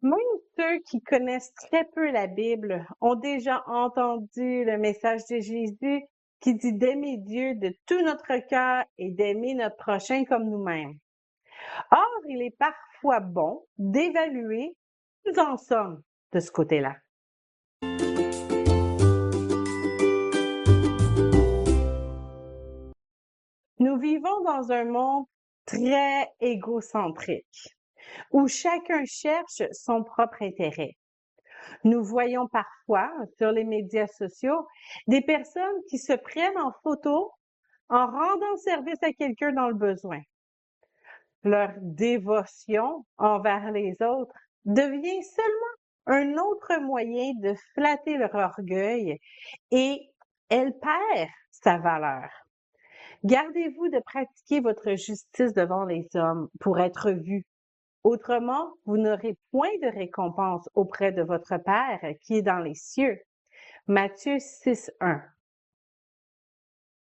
Même 0.00 0.12
ceux 0.56 0.78
qui 0.80 1.00
connaissent 1.02 1.52
très 1.54 1.84
peu 1.84 2.10
la 2.10 2.28
Bible 2.28 2.86
ont 3.00 3.16
déjà 3.16 3.64
entendu 3.66 4.64
le 4.64 4.78
message 4.78 5.22
de 5.28 5.40
Jésus 5.40 6.04
qui 6.40 6.54
dit 6.54 6.72
d'aimer 6.72 7.16
Dieu 7.18 7.56
de 7.56 7.74
tout 7.86 8.00
notre 8.02 8.36
cœur 8.46 8.84
et 8.98 9.10
d'aimer 9.10 9.54
notre 9.54 9.76
prochain 9.76 10.24
comme 10.24 10.48
nous-mêmes. 10.48 10.94
Or, 11.90 12.20
il 12.28 12.42
est 12.42 12.56
parfois 12.56 13.18
bon 13.20 13.66
d'évaluer 13.76 14.76
nous 15.26 15.38
en 15.38 15.56
sommes 15.56 16.02
de 16.32 16.40
ce 16.40 16.50
côté-là. 16.50 16.96
Nous 23.80 23.98
vivons 23.98 24.42
dans 24.44 24.70
un 24.70 24.84
monde 24.84 25.26
très 25.66 26.28
égocentrique, 26.40 27.77
où 28.30 28.48
chacun 28.48 29.04
cherche 29.04 29.62
son 29.72 30.02
propre 30.04 30.42
intérêt. 30.42 30.96
Nous 31.84 32.02
voyons 32.02 32.46
parfois 32.48 33.10
sur 33.36 33.52
les 33.52 33.64
médias 33.64 34.06
sociaux 34.06 34.66
des 35.06 35.20
personnes 35.20 35.82
qui 35.88 35.98
se 35.98 36.12
prennent 36.12 36.58
en 36.58 36.72
photo 36.82 37.32
en 37.88 38.06
rendant 38.06 38.56
service 38.56 39.02
à 39.02 39.12
quelqu'un 39.12 39.52
dans 39.52 39.68
le 39.68 39.74
besoin. 39.74 40.20
Leur 41.44 41.70
dévotion 41.80 43.04
envers 43.16 43.70
les 43.72 43.96
autres 44.02 44.34
devient 44.64 45.22
seulement 45.22 45.78
un 46.06 46.36
autre 46.38 46.80
moyen 46.80 47.32
de 47.36 47.54
flatter 47.74 48.16
leur 48.16 48.34
orgueil 48.34 49.18
et 49.70 50.10
elle 50.48 50.72
perd 50.78 51.28
sa 51.50 51.78
valeur. 51.78 52.28
Gardez-vous 53.24 53.88
de 53.88 54.00
pratiquer 54.00 54.60
votre 54.60 54.94
justice 54.94 55.52
devant 55.52 55.84
les 55.84 56.08
hommes 56.14 56.48
pour 56.60 56.78
être 56.78 57.10
vu. 57.10 57.44
Autrement, 58.04 58.72
vous 58.86 58.96
n'aurez 58.96 59.36
point 59.50 59.76
de 59.82 59.88
récompense 59.88 60.68
auprès 60.74 61.12
de 61.12 61.22
votre 61.22 61.56
Père 61.58 62.00
qui 62.22 62.38
est 62.38 62.42
dans 62.42 62.58
les 62.58 62.74
cieux. 62.74 63.20
Matthieu 63.86 64.38
6, 64.38 64.90
1. 65.00 65.22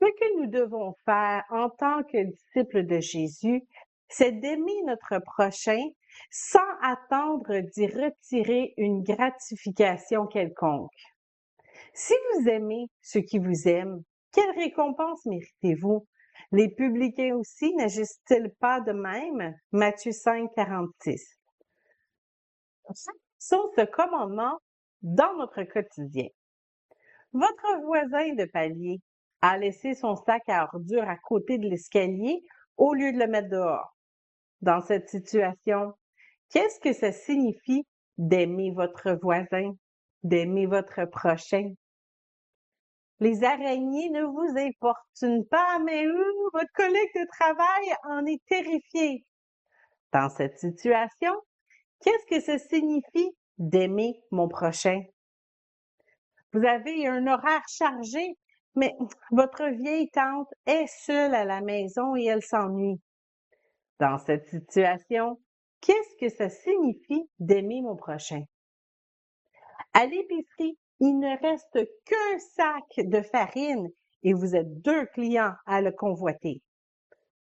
Ce 0.00 0.06
que 0.06 0.40
nous 0.40 0.46
devons 0.46 0.94
faire 1.04 1.44
en 1.50 1.70
tant 1.70 2.02
que 2.04 2.24
disciples 2.24 2.86
de 2.86 3.00
Jésus, 3.00 3.64
c'est 4.08 4.32
d'aimer 4.32 4.82
notre 4.86 5.18
prochain 5.18 5.82
sans 6.30 6.60
attendre 6.82 7.58
d'y 7.60 7.86
retirer 7.86 8.74
une 8.76 9.02
gratification 9.02 10.26
quelconque. 10.26 10.90
Si 11.94 12.14
vous 12.34 12.48
aimez 12.48 12.86
ceux 13.02 13.20
qui 13.20 13.38
vous 13.38 13.68
aiment, 13.68 14.02
quelle 14.32 14.50
récompense 14.52 15.24
méritez-vous? 15.26 16.06
Les 16.52 16.68
publicains 16.68 17.34
aussi 17.36 17.74
n'agissent-ils 17.74 18.50
pas 18.60 18.80
de 18.80 18.92
même? 18.92 19.54
Matthieu 19.72 20.12
5, 20.12 20.50
46. 20.54 21.38
Sont 23.38 23.70
ce 23.76 23.84
commandement 23.84 24.58
dans 25.02 25.34
notre 25.36 25.62
quotidien. 25.64 26.26
Votre 27.32 27.84
voisin 27.84 28.34
de 28.34 28.44
palier 28.46 29.00
a 29.42 29.58
laissé 29.58 29.94
son 29.94 30.16
sac 30.16 30.42
à 30.48 30.64
ordures 30.72 31.08
à 31.08 31.16
côté 31.16 31.58
de 31.58 31.68
l'escalier 31.68 32.42
au 32.76 32.94
lieu 32.94 33.12
de 33.12 33.18
le 33.18 33.26
mettre 33.26 33.50
dehors. 33.50 33.94
Dans 34.60 34.80
cette 34.80 35.08
situation, 35.08 35.92
qu'est-ce 36.50 36.80
que 36.80 36.92
ça 36.92 37.12
signifie 37.12 37.86
d'aimer 38.16 38.72
votre 38.72 39.12
voisin, 39.22 39.72
d'aimer 40.22 40.66
votre 40.66 41.04
prochain? 41.04 41.74
Les 43.20 43.42
araignées 43.42 44.10
ne 44.10 44.22
vous 44.22 44.56
importunent 44.56 45.46
pas, 45.48 45.78
mais 45.80 46.06
votre 46.52 46.72
collègue 46.74 47.14
de 47.16 47.26
travail 47.30 47.94
en 48.04 48.24
est 48.26 48.44
terrifié. 48.46 49.24
Dans 50.12 50.28
cette 50.28 50.58
situation, 50.58 51.32
qu'est-ce 52.00 52.26
que 52.26 52.40
ça 52.40 52.58
signifie 52.58 53.30
d'aimer 53.58 54.22
mon 54.30 54.48
prochain? 54.48 55.02
Vous 56.52 56.64
avez 56.64 57.06
un 57.08 57.26
horaire 57.26 57.66
chargé, 57.68 58.38
mais 58.76 58.96
votre 59.32 59.66
vieille 59.66 60.08
tante 60.10 60.48
est 60.66 60.86
seule 60.86 61.34
à 61.34 61.44
la 61.44 61.60
maison 61.60 62.14
et 62.14 62.24
elle 62.24 62.42
s'ennuie. 62.42 63.00
Dans 63.98 64.18
cette 64.18 64.46
situation, 64.46 65.40
qu'est-ce 65.80 66.16
que 66.20 66.28
ça 66.28 66.48
signifie 66.48 67.28
d'aimer 67.40 67.82
mon 67.82 67.96
prochain? 67.96 68.44
À 69.92 70.06
l'épicerie, 70.06 70.78
il 71.00 71.18
ne 71.18 71.38
reste 71.40 71.78
qu'un 72.04 72.38
sac 72.38 73.06
de 73.06 73.20
farine 73.22 73.88
et 74.22 74.32
vous 74.32 74.56
êtes 74.56 74.80
deux 74.82 75.06
clients 75.06 75.54
à 75.66 75.80
le 75.80 75.92
convoiter. 75.92 76.62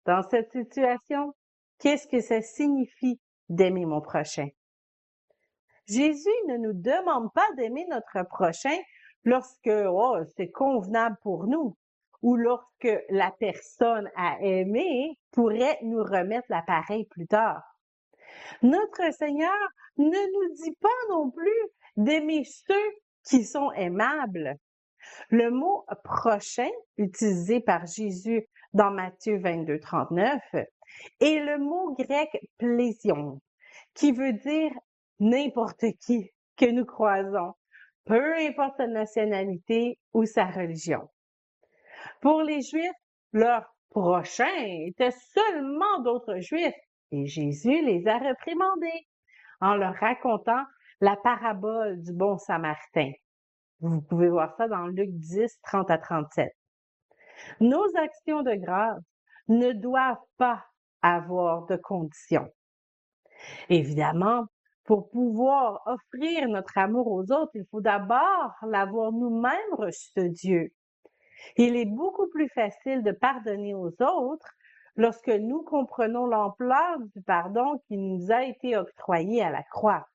Dans 0.05 0.23
cette 0.23 0.51
situation, 0.51 1.33
qu'est-ce 1.79 2.07
que 2.07 2.19
ça 2.19 2.41
signifie 2.41 3.19
d'aimer 3.47 3.85
mon 3.85 4.01
prochain? 4.01 4.47
Jésus 5.87 6.29
ne 6.47 6.57
nous 6.57 6.73
demande 6.73 7.31
pas 7.33 7.47
d'aimer 7.57 7.85
notre 7.89 8.27
prochain 8.27 8.77
lorsque 9.23 9.69
oh, 9.69 10.17
c'est 10.35 10.51
convenable 10.51 11.17
pour 11.23 11.47
nous 11.47 11.75
ou 12.21 12.35
lorsque 12.35 12.89
la 13.09 13.31
personne 13.39 14.09
à 14.15 14.37
aimer 14.41 15.17
pourrait 15.31 15.79
nous 15.81 16.03
remettre 16.03 16.47
l'appareil 16.49 17.05
plus 17.05 17.27
tard. 17.27 17.63
Notre 18.61 19.13
Seigneur 19.13 19.57
ne 19.97 20.05
nous 20.05 20.53
dit 20.55 20.75
pas 20.81 20.89
non 21.09 21.31
plus 21.31 21.61
d'aimer 21.97 22.43
ceux 22.43 22.91
qui 23.29 23.43
sont 23.45 23.71
aimables. 23.73 24.55
Le 25.29 25.51
mot 25.51 25.85
prochain, 26.03 26.69
utilisé 26.97 27.61
par 27.61 27.85
Jésus 27.85 28.47
dans 28.73 28.91
Matthieu 28.91 29.39
22, 29.39 29.79
39, 29.79 30.41
est 31.21 31.39
le 31.39 31.57
mot 31.59 31.95
grec 31.97 32.29
plésion, 32.57 33.39
qui 33.93 34.11
veut 34.11 34.33
dire 34.33 34.71
n'importe 35.19 35.85
qui 36.01 36.31
que 36.57 36.65
nous 36.65 36.85
croisons, 36.85 37.53
peu 38.05 38.35
importe 38.37 38.77
sa 38.77 38.87
nationalité 38.87 39.99
ou 40.13 40.25
sa 40.25 40.45
religion. 40.45 41.09
Pour 42.21 42.41
les 42.41 42.61
Juifs, 42.61 42.91
leur 43.31 43.63
prochain 43.89 44.53
était 44.87 45.11
seulement 45.11 45.99
d'autres 46.01 46.39
Juifs 46.39 46.73
et 47.11 47.25
Jésus 47.25 47.83
les 47.85 48.07
a 48.07 48.17
réprimandés 48.17 49.07
en 49.61 49.75
leur 49.75 49.95
racontant 49.95 50.63
la 51.01 51.15
parabole 51.15 52.01
du 52.01 52.13
bon 52.13 52.37
samaritain. 52.37 53.11
Vous 53.81 54.01
pouvez 54.01 54.29
voir 54.29 54.55
ça 54.57 54.67
dans 54.67 54.87
Luc 54.87 55.09
10, 55.11 55.59
30 55.63 55.89
à 55.89 55.97
37. 55.97 56.51
Nos 57.61 57.85
actions 57.95 58.41
de 58.41 58.55
grâce 58.55 59.01
ne 59.47 59.71
doivent 59.71 60.17
pas 60.37 60.63
avoir 61.01 61.65
de 61.67 61.77
conditions. 61.77 62.49
Évidemment, 63.69 64.45
pour 64.83 65.09
pouvoir 65.09 65.81
offrir 65.85 66.49
notre 66.49 66.77
amour 66.77 67.07
aux 67.07 67.31
autres, 67.31 67.51
il 67.53 67.65
faut 67.71 67.79
d'abord 67.79 68.53
l'avoir 68.63 69.11
nous-mêmes 69.11 69.73
reçu 69.73 70.09
de 70.17 70.27
Dieu. 70.27 70.73
Il 71.55 71.77
est 71.77 71.85
beaucoup 71.85 72.27
plus 72.27 72.49
facile 72.49 73.03
de 73.03 73.11
pardonner 73.11 73.73
aux 73.73 73.93
autres 74.01 74.49
lorsque 74.95 75.29
nous 75.29 75.63
comprenons 75.63 76.25
l'ampleur 76.25 76.99
du 77.15 77.21
pardon 77.21 77.81
qui 77.87 77.97
nous 77.97 78.31
a 78.31 78.43
été 78.43 78.75
octroyé 78.75 79.41
à 79.41 79.49
la 79.49 79.63
croix. 79.63 80.05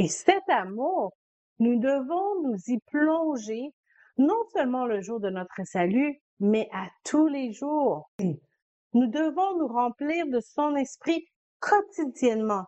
Et 0.00 0.06
cet 0.06 0.48
amour, 0.48 1.12
nous 1.58 1.80
devons 1.80 2.42
nous 2.42 2.56
y 2.68 2.78
plonger, 2.86 3.74
non 4.16 4.40
seulement 4.52 4.86
le 4.86 5.00
jour 5.00 5.18
de 5.18 5.28
notre 5.28 5.64
salut, 5.64 6.20
mais 6.38 6.68
à 6.72 6.86
tous 7.02 7.26
les 7.26 7.52
jours. 7.52 8.08
Nous 8.20 9.08
devons 9.08 9.58
nous 9.58 9.66
remplir 9.66 10.28
de 10.28 10.38
son 10.38 10.76
esprit 10.76 11.26
quotidiennement, 11.58 12.62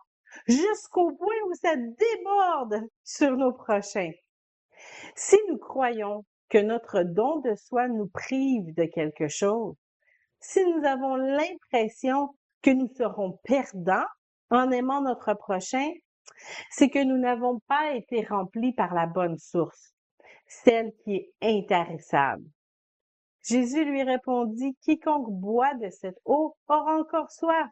jusqu'au 0.45 1.13
point 1.13 1.35
où 1.47 1.53
ça 1.53 1.73
déborde 1.77 2.81
sur 3.05 3.37
nos 3.37 3.53
prochains. 3.53 4.11
Si 5.15 5.37
nous 5.47 5.57
croyons 5.57 6.25
que 6.49 6.57
notre 6.57 7.03
don 7.03 7.39
de 7.39 7.55
soi 7.55 7.87
nous 7.87 8.09
prive 8.09 8.73
de 8.75 8.83
quelque 8.83 9.29
chose, 9.29 9.77
si 10.41 10.65
nous 10.65 10.83
avons 10.83 11.15
l'impression 11.15 12.35
que 12.61 12.71
nous 12.71 12.89
serons 12.97 13.39
perdants 13.45 14.03
en 14.49 14.69
aimant 14.71 15.01
notre 15.01 15.33
prochain, 15.33 15.87
c'est 16.69 16.89
que 16.89 17.03
nous 17.03 17.17
n'avons 17.17 17.59
pas 17.67 17.93
été 17.93 18.23
remplis 18.25 18.73
par 18.73 18.93
la 18.93 19.05
bonne 19.05 19.37
source, 19.37 19.93
celle 20.47 20.93
qui 21.03 21.15
est 21.15 21.31
intarissable. 21.41 22.45
Jésus 23.43 23.85
lui 23.85 24.03
répondit, 24.03 24.75
Quiconque 24.81 25.31
boit 25.31 25.73
de 25.75 25.89
cette 25.89 26.19
eau 26.25 26.55
aura 26.67 26.97
encore 26.99 27.31
soif, 27.31 27.69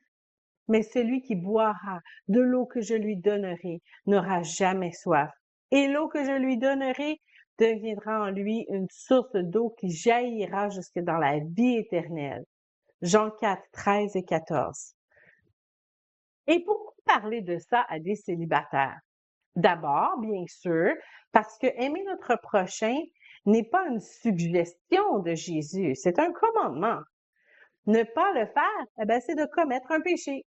mais 0.67 0.83
celui 0.83 1.21
qui 1.21 1.35
boira 1.35 1.99
de 2.27 2.41
l'eau 2.41 2.65
que 2.65 2.81
je 2.81 2.95
lui 2.95 3.17
donnerai 3.17 3.81
n'aura 4.05 4.41
jamais 4.41 4.91
soif. 4.91 5.31
Et 5.71 5.87
l'eau 5.87 6.07
que 6.07 6.23
je 6.23 6.31
lui 6.31 6.57
donnerai 6.57 7.21
deviendra 7.59 8.21
en 8.21 8.31
lui 8.31 8.65
une 8.69 8.87
source 8.89 9.35
d'eau 9.35 9.75
qui 9.77 9.91
jaillira 9.91 10.69
jusque 10.69 10.99
dans 10.99 11.17
la 11.17 11.39
vie 11.39 11.77
éternelle. 11.77 12.45
Jean 13.01 13.29
4, 13.29 13.61
13 13.71 14.15
et 14.15 14.23
14. 14.23 14.95
Et 16.47 16.63
pourquoi 16.63 16.93
parler 17.13 17.41
de 17.41 17.57
ça 17.57 17.85
à 17.89 17.99
des 17.99 18.15
célibataires? 18.15 18.99
D'abord, 19.55 20.17
bien 20.19 20.45
sûr, 20.47 20.93
parce 21.31 21.57
que 21.57 21.67
aimer 21.75 22.03
notre 22.05 22.39
prochain 22.41 22.95
n'est 23.45 23.67
pas 23.67 23.87
une 23.87 23.99
suggestion 23.99 25.19
de 25.19 25.33
Jésus, 25.35 25.95
c'est 25.95 26.19
un 26.19 26.31
commandement. 26.31 26.99
Ne 27.87 28.03
pas 28.03 28.31
le 28.33 28.45
faire, 28.45 28.85
eh 29.01 29.21
c'est 29.21 29.35
de 29.35 29.45
commettre 29.45 29.91
un 29.91 30.01
péché. 30.01 30.45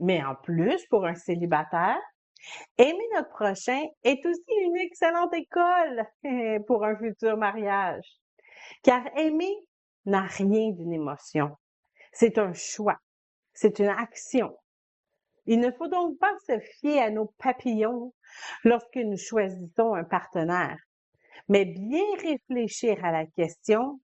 Mais 0.00 0.22
en 0.24 0.34
plus, 0.34 0.86
pour 0.86 1.04
un 1.04 1.14
célibataire, 1.14 2.00
Aimer 2.78 3.08
notre 3.14 3.30
prochain 3.30 3.80
est 4.02 4.24
aussi 4.26 4.54
une 4.64 4.76
excellente 4.76 5.32
école 5.34 6.06
pour 6.66 6.84
un 6.84 6.96
futur 6.96 7.36
mariage, 7.36 8.04
car 8.82 9.02
aimer 9.16 9.54
n'a 10.06 10.22
rien 10.22 10.70
d'une 10.72 10.92
émotion. 10.92 11.56
C'est 12.12 12.38
un 12.38 12.52
choix, 12.52 12.98
c'est 13.54 13.78
une 13.78 13.88
action. 13.88 14.56
Il 15.46 15.60
ne 15.60 15.70
faut 15.72 15.88
donc 15.88 16.18
pas 16.18 16.34
se 16.46 16.58
fier 16.58 17.00
à 17.00 17.10
nos 17.10 17.26
papillons 17.38 18.12
lorsque 18.64 18.96
nous 18.96 19.16
choisissons 19.16 19.94
un 19.94 20.04
partenaire, 20.04 20.78
mais 21.48 21.64
bien 21.64 22.04
réfléchir 22.20 23.04
à 23.04 23.10
la 23.10 23.26
question, 23.26 24.00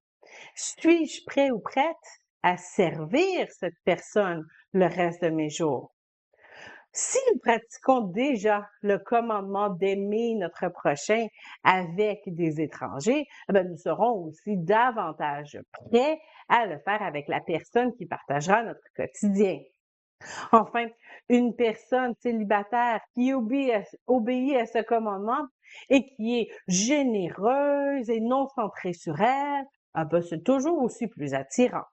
suis-je 0.54 1.24
prêt 1.26 1.50
ou 1.50 1.60
prête 1.60 1.96
à 2.42 2.56
servir 2.56 3.48
cette 3.50 3.78
personne 3.84 4.44
le 4.72 4.86
reste 4.86 5.22
de 5.22 5.30
mes 5.30 5.48
jours? 5.48 5.94
Si 6.92 7.18
nous 7.30 7.38
pratiquons 7.38 8.00
déjà 8.00 8.66
le 8.82 8.98
commandement 8.98 9.68
d'aimer 9.68 10.34
notre 10.34 10.68
prochain 10.68 11.26
avec 11.62 12.22
des 12.26 12.60
étrangers, 12.60 13.26
eh 13.48 13.52
ben, 13.52 13.68
nous 13.68 13.76
serons 13.76 14.24
aussi 14.24 14.56
davantage 14.56 15.60
prêts 15.70 16.18
à 16.48 16.66
le 16.66 16.78
faire 16.80 17.02
avec 17.02 17.28
la 17.28 17.40
personne 17.40 17.94
qui 17.94 18.06
partagera 18.06 18.64
notre 18.64 18.80
quotidien. 18.96 19.60
Enfin, 20.52 20.86
une 21.28 21.54
personne 21.54 22.14
célibataire 22.20 23.00
qui 23.14 23.32
obéit 23.32 23.72
à, 23.72 24.66
ce 24.66 24.82
commandement 24.82 25.46
et 25.90 26.06
qui 26.06 26.40
est 26.40 26.50
généreuse 26.66 28.08
et 28.08 28.20
non 28.20 28.48
centrée 28.54 28.92
sur 28.94 29.20
elle, 29.20 29.64
ah 29.94 30.04
ben, 30.04 30.22
c'est 30.22 30.42
toujours 30.42 30.82
aussi 30.82 31.06
plus 31.06 31.34
attirant. 31.34 31.84